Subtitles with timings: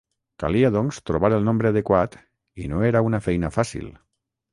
[0.43, 2.17] Calia, doncs, trobar el nombre adequat
[2.63, 3.93] i no era una feina fàcil.